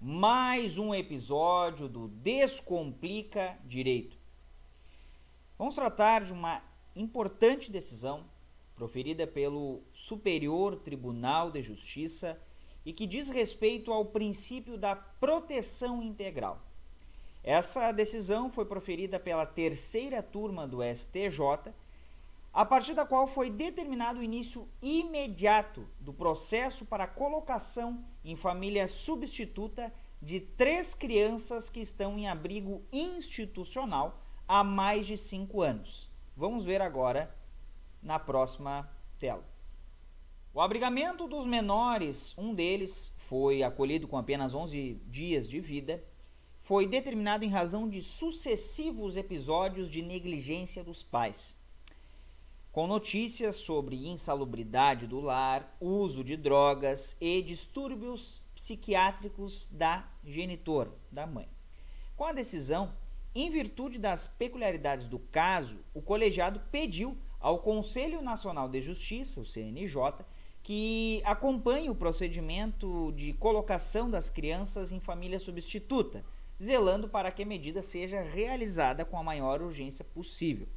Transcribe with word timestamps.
Mais 0.00 0.78
um 0.78 0.94
episódio 0.94 1.88
do 1.88 2.06
Descomplica 2.06 3.58
Direito. 3.64 4.16
Vamos 5.58 5.74
tratar 5.74 6.24
de 6.24 6.32
uma 6.32 6.62
importante 6.94 7.68
decisão 7.68 8.24
proferida 8.76 9.26
pelo 9.26 9.82
Superior 9.90 10.76
Tribunal 10.76 11.50
de 11.50 11.64
Justiça 11.64 12.40
e 12.86 12.92
que 12.92 13.08
diz 13.08 13.28
respeito 13.28 13.92
ao 13.92 14.04
princípio 14.04 14.78
da 14.78 14.94
proteção 14.94 16.00
integral. 16.00 16.62
Essa 17.42 17.90
decisão 17.90 18.52
foi 18.52 18.66
proferida 18.66 19.18
pela 19.18 19.46
terceira 19.46 20.22
turma 20.22 20.64
do 20.64 20.78
STJ 20.80 21.74
a 22.58 22.64
partir 22.64 22.92
da 22.92 23.06
qual 23.06 23.28
foi 23.28 23.50
determinado 23.50 24.18
o 24.18 24.22
início 24.22 24.68
imediato 24.82 25.86
do 26.00 26.12
processo 26.12 26.84
para 26.84 27.06
colocação 27.06 28.04
em 28.24 28.34
família 28.34 28.88
substituta 28.88 29.94
de 30.20 30.40
três 30.40 30.92
crianças 30.92 31.68
que 31.68 31.78
estão 31.78 32.18
em 32.18 32.26
abrigo 32.26 32.82
institucional 32.90 34.20
há 34.48 34.64
mais 34.64 35.06
de 35.06 35.16
cinco 35.16 35.62
anos. 35.62 36.10
Vamos 36.36 36.64
ver 36.64 36.82
agora 36.82 37.32
na 38.02 38.18
próxima 38.18 38.90
tela. 39.20 39.46
O 40.52 40.60
abrigamento 40.60 41.28
dos 41.28 41.46
menores, 41.46 42.36
um 42.36 42.52
deles 42.52 43.14
foi 43.18 43.62
acolhido 43.62 44.08
com 44.08 44.18
apenas 44.18 44.52
11 44.52 45.00
dias 45.06 45.48
de 45.48 45.60
vida, 45.60 46.02
foi 46.60 46.88
determinado 46.88 47.44
em 47.44 47.50
razão 47.50 47.88
de 47.88 48.02
sucessivos 48.02 49.16
episódios 49.16 49.88
de 49.88 50.02
negligência 50.02 50.82
dos 50.82 51.04
pais 51.04 51.56
com 52.78 52.86
notícias 52.86 53.56
sobre 53.56 54.06
insalubridade 54.06 55.08
do 55.08 55.18
lar, 55.18 55.76
uso 55.80 56.22
de 56.22 56.36
drogas 56.36 57.16
e 57.20 57.42
distúrbios 57.42 58.40
psiquiátricos 58.54 59.68
da 59.72 60.08
genitora, 60.24 60.92
da 61.10 61.26
mãe. 61.26 61.48
Com 62.14 62.22
a 62.22 62.32
decisão, 62.32 62.92
em 63.34 63.50
virtude 63.50 63.98
das 63.98 64.28
peculiaridades 64.28 65.08
do 65.08 65.18
caso, 65.18 65.80
o 65.92 66.00
colegiado 66.00 66.60
pediu 66.70 67.18
ao 67.40 67.58
Conselho 67.58 68.22
Nacional 68.22 68.68
de 68.68 68.80
Justiça, 68.80 69.40
o 69.40 69.44
CNJ, 69.44 70.24
que 70.62 71.20
acompanhe 71.24 71.90
o 71.90 71.96
procedimento 71.96 73.10
de 73.16 73.32
colocação 73.32 74.08
das 74.08 74.30
crianças 74.30 74.92
em 74.92 75.00
família 75.00 75.40
substituta, 75.40 76.24
zelando 76.62 77.08
para 77.08 77.32
que 77.32 77.42
a 77.42 77.46
medida 77.46 77.82
seja 77.82 78.22
realizada 78.22 79.04
com 79.04 79.18
a 79.18 79.22
maior 79.24 79.62
urgência 79.62 80.04
possível. 80.04 80.68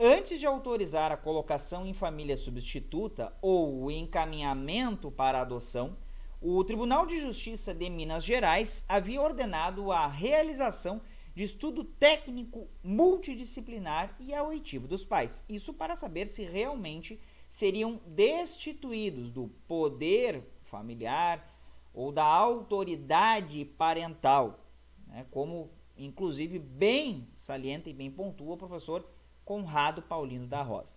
Antes 0.00 0.40
de 0.40 0.46
autorizar 0.46 1.12
a 1.12 1.16
colocação 1.16 1.86
em 1.86 1.92
família 1.92 2.36
substituta 2.36 3.32
ou 3.40 3.84
o 3.84 3.90
encaminhamento 3.90 5.10
para 5.10 5.40
adoção, 5.40 5.96
o 6.40 6.64
Tribunal 6.64 7.06
de 7.06 7.20
Justiça 7.20 7.72
de 7.72 7.88
Minas 7.88 8.24
Gerais 8.24 8.84
havia 8.88 9.20
ordenado 9.20 9.92
a 9.92 10.08
realização 10.08 11.00
de 11.34 11.44
estudo 11.44 11.84
técnico 11.84 12.68
multidisciplinar 12.82 14.16
e 14.18 14.34
auditivo 14.34 14.88
dos 14.88 15.04
pais. 15.04 15.44
Isso 15.48 15.72
para 15.72 15.94
saber 15.94 16.26
se 16.26 16.42
realmente 16.42 17.20
seriam 17.48 18.00
destituídos 18.06 19.30
do 19.30 19.48
poder 19.68 20.42
familiar 20.64 21.48
ou 21.94 22.10
da 22.10 22.24
autoridade 22.24 23.64
parental, 23.64 24.66
né? 25.06 25.26
como 25.30 25.70
inclusive 25.96 26.58
bem 26.58 27.28
salienta 27.34 27.88
e 27.88 27.94
bem 27.94 28.10
pontua 28.10 28.54
o 28.54 28.58
professor 28.58 29.06
Conrado 29.44 30.02
Paulino 30.02 30.46
da 30.46 30.62
Rosa. 30.62 30.96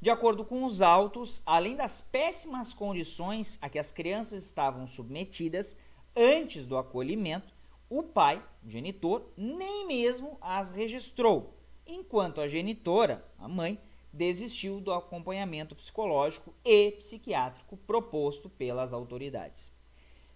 De 0.00 0.10
acordo 0.10 0.44
com 0.44 0.64
os 0.64 0.82
autos, 0.82 1.42
além 1.46 1.74
das 1.74 2.00
péssimas 2.00 2.72
condições 2.72 3.58
a 3.62 3.68
que 3.68 3.78
as 3.78 3.90
crianças 3.90 4.44
estavam 4.44 4.86
submetidas 4.86 5.76
antes 6.14 6.66
do 6.66 6.76
acolhimento, 6.76 7.54
o 7.88 8.02
pai, 8.02 8.42
o 8.64 8.68
genitor, 8.68 9.30
nem 9.36 9.86
mesmo 9.86 10.36
as 10.40 10.70
registrou, 10.70 11.56
enquanto 11.86 12.40
a 12.40 12.48
genitora, 12.48 13.24
a 13.38 13.48
mãe, 13.48 13.80
desistiu 14.12 14.80
do 14.80 14.92
acompanhamento 14.92 15.74
psicológico 15.74 16.54
e 16.64 16.92
psiquiátrico 16.92 17.76
proposto 17.76 18.48
pelas 18.48 18.92
autoridades. 18.92 19.72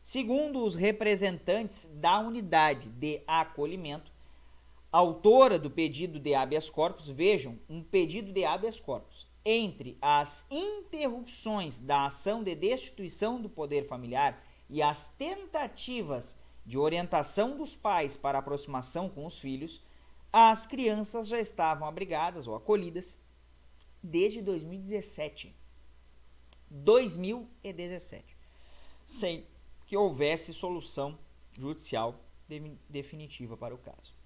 Segundo 0.03 0.65
os 0.65 0.75
representantes 0.75 1.89
da 1.95 2.19
unidade 2.19 2.89
de 2.89 3.23
acolhimento, 3.27 4.10
autora 4.91 5.59
do 5.59 5.71
pedido 5.71 6.19
de 6.19 6.35
habeas 6.35 6.69
corpus, 6.69 7.09
vejam, 7.09 7.59
um 7.69 7.83
pedido 7.83 8.33
de 8.33 8.45
habeas 8.45 8.81
corpus. 8.81 9.29
Entre 9.45 9.97
as 10.03 10.45
interrupções 10.51 11.81
da 11.81 12.07
ação 12.07 12.43
de 12.43 12.55
destituição 12.55 13.41
do 13.41 13.49
poder 13.49 13.87
familiar 13.87 14.45
e 14.69 14.83
as 14.83 15.09
tentativas 15.09 16.37
de 16.67 16.77
orientação 16.77 17.57
dos 17.57 17.75
pais 17.75 18.17
para 18.17 18.39
aproximação 18.39 19.09
com 19.09 19.25
os 19.25 19.39
filhos, 19.39 19.83
as 20.33 20.67
crianças 20.67 21.27
já 21.27 21.41
estavam 21.41 21.89
abrigadas 21.89 22.47
ou 22.47 22.55
acolhidas 22.55 23.19
desde 24.03 24.43
2017. 24.43 25.55
2017. 26.71 28.37
Sem 29.05 29.47
que 29.87 29.97
houvesse 29.97 30.55
solução 30.55 31.19
judicial 31.59 32.21
definitiva 32.89 33.57
para 33.57 33.75
o 33.75 33.79
caso. 33.79 34.20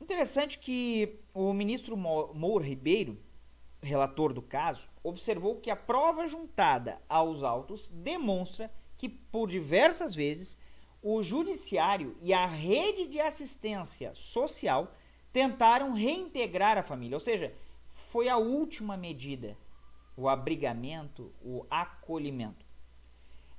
Interessante 0.00 0.58
que 0.58 1.20
o 1.34 1.52
ministro 1.52 1.96
Moura 1.96 2.64
Ribeiro, 2.64 3.18
relator 3.82 4.32
do 4.32 4.40
caso, 4.40 4.88
observou 5.02 5.60
que 5.60 5.70
a 5.70 5.76
prova 5.76 6.26
juntada 6.26 7.00
aos 7.08 7.42
autos 7.42 7.88
demonstra 7.88 8.72
que, 8.96 9.08
por 9.08 9.48
diversas 9.48 10.14
vezes, 10.14 10.58
o 11.02 11.22
judiciário 11.22 12.16
e 12.20 12.32
a 12.32 12.46
rede 12.46 13.06
de 13.06 13.20
assistência 13.20 14.12
social 14.14 14.92
tentaram 15.32 15.92
reintegrar 15.92 16.78
a 16.78 16.82
família, 16.82 17.16
ou 17.16 17.20
seja, 17.20 17.54
foi 17.88 18.28
a 18.28 18.36
última 18.36 18.96
medida, 18.96 19.56
o 20.16 20.28
abrigamento, 20.28 21.32
o 21.40 21.66
acolhimento. 21.70 22.66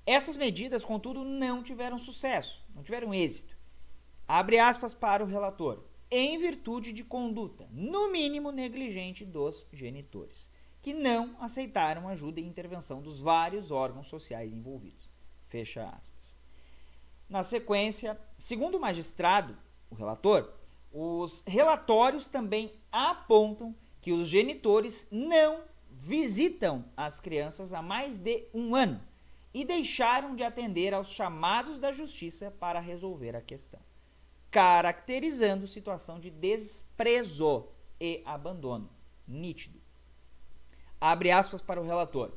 Essas 0.06 0.36
medidas, 0.36 0.84
contudo, 0.84 1.24
não 1.24 1.62
tiveram 1.62 2.00
sucesso, 2.00 2.66
não 2.74 2.82
tiveram 2.82 3.14
êxito. 3.14 3.56
Abre 4.28 4.58
aspas 4.58 4.94
para 4.94 5.24
o 5.24 5.28
relator 5.28 5.84
em 6.12 6.38
virtude 6.40 6.92
de 6.92 7.04
conduta, 7.04 7.68
no 7.72 8.12
mínimo 8.12 8.52
negligente, 8.52 9.24
dos 9.24 9.68
genitores, 9.72 10.50
que 10.82 10.94
não 10.94 11.36
aceitaram 11.40 12.08
ajuda 12.08 12.40
e 12.40 12.46
intervenção 12.46 13.02
dos 13.02 13.20
vários 13.20 13.70
órgãos 13.70 14.08
sociais 14.08 14.52
envolvidos. 14.52 15.10
Fecha 15.48 15.88
aspas. 15.90 16.36
Na 17.28 17.44
sequência, 17.44 18.20
segundo 18.40 18.76
o 18.76 18.82
magistrado, 18.82 19.56
o 19.90 19.96
relator, 19.96 20.52
os 20.92 21.44
relatórios 21.46 22.28
também 22.28 22.74
apontam 22.92 23.76
que 24.02 24.12
os 24.12 24.28
genitores 24.28 25.08
não 25.12 25.64
visitam 25.92 26.86
as 26.98 27.20
crianças 27.20 27.74
há 27.74 27.82
mais 27.82 28.18
de 28.18 28.48
um 28.54 28.74
ano 28.74 29.00
e 29.54 29.64
deixaram 29.64 30.36
de 30.36 30.42
atender 30.42 30.94
aos 30.94 31.12
chamados 31.12 31.78
da 31.78 31.92
justiça 31.92 32.50
para 32.50 32.80
resolver 32.80 33.36
a 33.36 33.42
questão 33.42 33.80
caracterizando 34.52 35.68
situação 35.68 36.20
de 36.20 36.30
desprezo 36.30 37.68
e 38.00 38.22
abandono. 38.26 38.90
Nítido. 39.28 39.80
Abre 41.00 41.32
aspas 41.32 41.62
para 41.62 41.80
o 41.80 41.86
relator. 41.86 42.34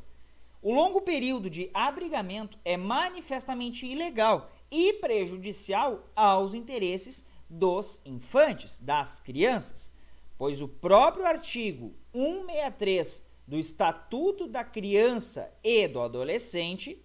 O 0.60 0.72
longo 0.72 1.00
período 1.00 1.50
de 1.50 1.70
abrigamento 1.74 2.58
é 2.64 2.76
manifestamente 2.76 3.86
ilegal 3.86 4.52
e 4.70 4.92
prejudicial 4.94 6.08
aos 6.14 6.54
interesses 6.54 7.24
dos 7.48 8.00
infantes, 8.04 8.78
das 8.78 9.18
crianças, 9.18 9.90
pois 10.38 10.62
o 10.62 10.68
próprio 10.68 11.26
artigo 11.26 11.94
163 12.12 13.24
do 13.46 13.58
Estatuto 13.58 14.46
da 14.46 14.64
Criança 14.64 15.52
e 15.62 15.88
do 15.88 16.00
Adolescente 16.00 17.04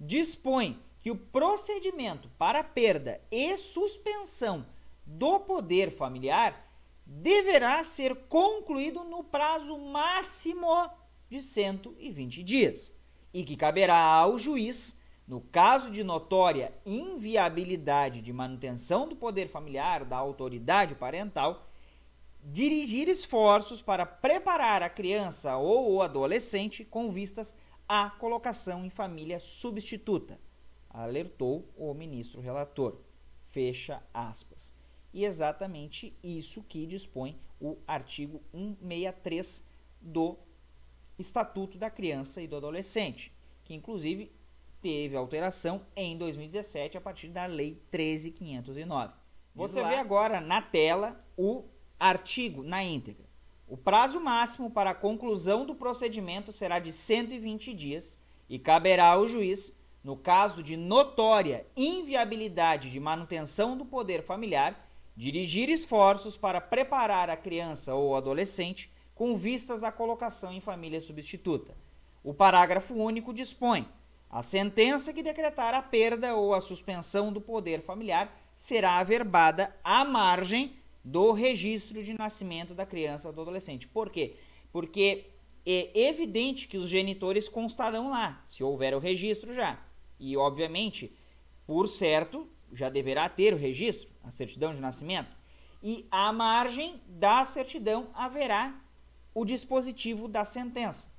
dispõe 0.00 0.82
que 1.04 1.10
o 1.10 1.16
procedimento 1.16 2.30
para 2.38 2.64
perda 2.64 3.20
e 3.30 3.58
suspensão 3.58 4.64
do 5.04 5.38
poder 5.38 5.90
familiar 5.90 6.66
deverá 7.04 7.84
ser 7.84 8.16
concluído 8.26 9.04
no 9.04 9.22
prazo 9.22 9.78
máximo 9.78 10.88
de 11.28 11.42
120 11.42 12.42
dias 12.42 12.90
e 13.34 13.44
que 13.44 13.54
caberá 13.54 13.98
ao 13.98 14.38
juiz 14.38 14.98
no 15.28 15.42
caso 15.42 15.90
de 15.90 16.02
notória 16.02 16.72
inviabilidade 16.86 18.22
de 18.22 18.32
manutenção 18.32 19.06
do 19.06 19.14
poder 19.14 19.46
familiar, 19.46 20.06
da 20.06 20.16
autoridade 20.16 20.94
parental, 20.94 21.68
dirigir 22.42 23.10
esforços 23.10 23.82
para 23.82 24.06
preparar 24.06 24.82
a 24.82 24.88
criança 24.88 25.54
ou 25.58 25.96
o 25.96 26.00
adolescente 26.00 26.82
com 26.82 27.10
vistas 27.10 27.54
à 27.86 28.08
colocação 28.08 28.86
em 28.86 28.88
família 28.88 29.38
substituta, 29.38 30.40
alertou 30.94 31.68
o 31.76 31.92
ministro 31.92 32.40
relator. 32.40 33.00
Fecha 33.46 34.02
aspas. 34.14 34.74
E 35.12 35.24
exatamente 35.24 36.16
isso 36.22 36.62
que 36.62 36.86
dispõe 36.86 37.38
o 37.60 37.76
artigo 37.86 38.40
163 38.52 39.66
do 40.00 40.38
Estatuto 41.18 41.78
da 41.78 41.90
Criança 41.90 42.40
e 42.40 42.46
do 42.46 42.56
Adolescente, 42.56 43.32
que 43.64 43.74
inclusive 43.74 44.32
teve 44.80 45.16
alteração 45.16 45.86
em 45.96 46.16
2017 46.16 46.96
a 46.96 47.00
partir 47.00 47.28
da 47.28 47.46
Lei 47.46 47.80
13509. 47.90 49.14
Você 49.54 49.82
vê 49.82 49.94
agora 49.94 50.40
na 50.40 50.60
tela 50.60 51.24
o 51.36 51.64
artigo 51.98 52.62
na 52.62 52.82
íntegra. 52.82 53.24
O 53.66 53.76
prazo 53.76 54.20
máximo 54.20 54.70
para 54.70 54.90
a 54.90 54.94
conclusão 54.94 55.64
do 55.64 55.74
procedimento 55.74 56.52
será 56.52 56.78
de 56.78 56.92
120 56.92 57.72
dias 57.72 58.18
e 58.48 58.58
caberá 58.58 59.06
ao 59.06 59.26
juiz, 59.26 59.74
no 60.04 60.14
caso 60.14 60.62
de 60.62 60.76
notória 60.76 61.66
inviabilidade 61.74 62.90
de 62.90 63.00
manutenção 63.00 63.74
do 63.74 63.86
poder 63.86 64.22
familiar, 64.22 64.86
dirigir 65.16 65.70
esforços 65.70 66.36
para 66.36 66.60
preparar 66.60 67.30
a 67.30 67.36
criança 67.36 67.94
ou 67.94 68.14
adolescente 68.14 68.92
com 69.14 69.34
vistas 69.34 69.82
à 69.82 69.90
colocação 69.90 70.52
em 70.52 70.60
família 70.60 71.00
substituta. 71.00 71.74
O 72.22 72.34
parágrafo 72.34 72.94
único 72.94 73.32
dispõe: 73.32 73.88
a 74.28 74.42
sentença 74.42 75.12
que 75.12 75.22
decretar 75.22 75.72
a 75.72 75.80
perda 75.80 76.34
ou 76.34 76.52
a 76.52 76.60
suspensão 76.60 77.32
do 77.32 77.40
poder 77.40 77.80
familiar 77.80 78.36
será 78.54 78.98
averbada 78.98 79.74
à 79.82 80.04
margem 80.04 80.76
do 81.02 81.32
registro 81.32 82.02
de 82.02 82.12
nascimento 82.12 82.74
da 82.74 82.84
criança 82.84 83.28
ou 83.28 83.34
do 83.34 83.40
adolescente. 83.40 83.88
Por 83.88 84.10
quê? 84.10 84.36
Porque 84.70 85.30
é 85.64 86.08
evidente 86.08 86.68
que 86.68 86.76
os 86.76 86.90
genitores 86.90 87.48
constarão 87.48 88.10
lá, 88.10 88.42
se 88.44 88.62
houver 88.62 88.94
o 88.94 88.98
registro 88.98 89.54
já. 89.54 89.78
E, 90.18 90.36
obviamente, 90.36 91.14
por 91.66 91.88
certo, 91.88 92.48
já 92.72 92.88
deverá 92.88 93.28
ter 93.28 93.54
o 93.54 93.58
registro, 93.58 94.08
a 94.22 94.30
certidão 94.30 94.74
de 94.74 94.80
nascimento. 94.80 95.36
E 95.82 96.06
à 96.10 96.32
margem 96.32 97.00
da 97.06 97.44
certidão 97.44 98.08
haverá 98.14 98.80
o 99.34 99.44
dispositivo 99.44 100.28
da 100.28 100.44
sentença 100.44 101.14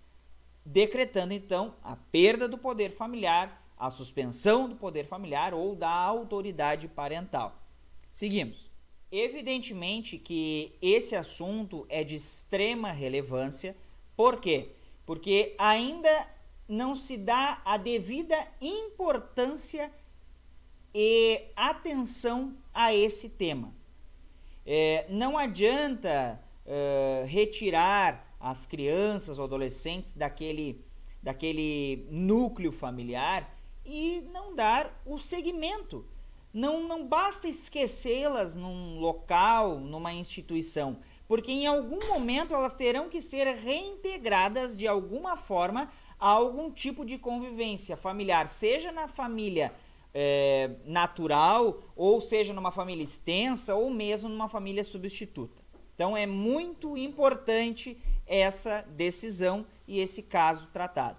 decretando 0.66 1.34
então 1.34 1.76
a 1.84 1.96
perda 1.96 2.48
do 2.48 2.58
poder 2.58 2.92
familiar, 2.92 3.64
a 3.78 3.92
suspensão 3.92 4.68
do 4.68 4.76
poder 4.76 5.06
familiar 5.06 5.54
ou 5.54 5.76
da 5.76 5.90
autoridade 5.90 6.88
parental. 6.88 7.62
Seguimos. 8.10 8.72
Evidentemente 9.12 10.18
que 10.18 10.74
esse 10.82 11.16
assunto 11.16 11.86
é 11.88 12.04
de 12.04 12.16
extrema 12.16 12.92
relevância, 12.92 13.76
por 14.16 14.42
quê? 14.42 14.70
Porque 15.06 15.54
ainda 15.58 16.28
não 16.68 16.96
se 16.96 17.18
dá 17.18 17.62
a 17.64 17.78
devida 17.78 18.36
importância 18.62 19.92
e 20.94 21.44
atenção 21.56 22.56
a 22.74 22.94
esse 22.94 23.30
tema. 23.30 23.74
É, 24.66 25.06
não 25.10 25.38
adianta 25.38 26.42
uh, 26.66 27.26
retirar 27.26 28.36
as 28.40 28.66
crianças 28.66 29.38
ou 29.40 29.46
adolescentes 29.46 30.14
daquele, 30.14 30.84
daquele 31.22 32.08
núcleo 32.10 32.72
familiar 32.72 33.56
e 33.86 34.22
não 34.34 34.56
dar 34.56 35.02
o 35.06 35.20
segmento. 35.20 36.06
Não, 36.54 36.88
não 36.88 37.06
basta 37.06 37.48
esquecê-las 37.48 38.56
num 38.56 38.98
local, 38.98 39.80
numa 39.80 40.14
instituição, 40.14 40.98
porque 41.28 41.52
em 41.52 41.68
algum 41.68 42.08
momento 42.08 42.54
elas 42.54 42.76
terão 42.76 43.10
que 43.10 43.22
ser 43.22 43.46
reintegradas 43.56 44.78
de 44.78 44.88
alguma 44.88 45.36
forma 45.36 45.92
a 46.20 46.30
algum 46.30 46.72
tipo 46.72 47.06
de 47.06 47.18
convivência 47.18 47.98
familiar, 47.98 48.48
seja 48.48 48.92
na 48.92 49.08
família 49.08 49.74
é, 50.14 50.72
natural, 50.86 51.84
ou 51.96 52.22
seja 52.22 52.54
numa 52.54 52.72
família 52.72 53.04
extensa, 53.04 53.76
ou 53.76 53.90
mesmo 53.90 54.30
numa 54.30 54.48
família 54.48 54.84
substituta. 54.84 55.62
Então 55.94 56.16
é 56.16 56.26
muito 56.26 56.98
importante 56.98 57.98
essa 58.26 58.82
decisão 58.82 59.66
e 59.88 60.00
esse 60.00 60.24
caso 60.24 60.68
tratado. 60.68 61.18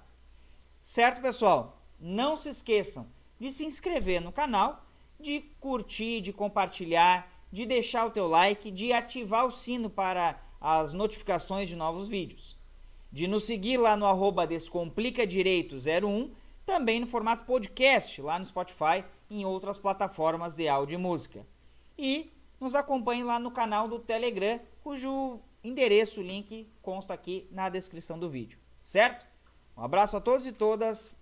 Certo, 0.80 1.20
pessoal? 1.20 1.82
Não 1.98 2.36
se 2.36 2.48
esqueçam 2.48 3.06
de 3.38 3.50
se 3.50 3.64
inscrever 3.64 4.20
no 4.20 4.32
canal, 4.32 4.84
de 5.18 5.40
curtir, 5.60 6.20
de 6.20 6.32
compartilhar, 6.32 7.30
de 7.50 7.64
deixar 7.64 8.06
o 8.06 8.10
teu 8.10 8.26
like, 8.26 8.70
de 8.70 8.92
ativar 8.92 9.46
o 9.46 9.50
sino 9.50 9.88
para 9.88 10.40
as 10.60 10.92
notificações 10.92 11.68
de 11.68 11.76
novos 11.76 12.08
vídeos. 12.08 12.56
De 13.16 13.26
nos 13.26 13.46
seguir 13.46 13.78
lá 13.78 13.96
no 13.96 14.04
arroba 14.04 14.46
Descomplicadireito01, 14.46 16.32
também 16.66 17.00
no 17.00 17.06
formato 17.06 17.46
podcast, 17.46 18.20
lá 18.20 18.38
no 18.38 18.44
Spotify 18.44 19.02
e 19.30 19.40
em 19.40 19.44
outras 19.46 19.78
plataformas 19.78 20.54
de 20.54 20.68
áudio 20.68 20.96
e 20.96 20.98
música. 20.98 21.46
E 21.96 22.30
nos 22.60 22.74
acompanhe 22.74 23.24
lá 23.24 23.38
no 23.38 23.50
canal 23.50 23.88
do 23.88 23.98
Telegram, 23.98 24.60
cujo 24.84 25.40
endereço, 25.64 26.20
link 26.20 26.70
consta 26.82 27.14
aqui 27.14 27.48
na 27.50 27.70
descrição 27.70 28.18
do 28.18 28.28
vídeo, 28.28 28.58
certo? 28.82 29.26
Um 29.74 29.82
abraço 29.82 30.18
a 30.18 30.20
todos 30.20 30.46
e 30.46 30.52
todas, 30.52 31.18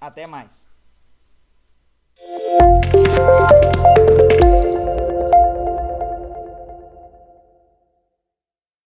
até 0.00 0.28
mais. 0.28 0.68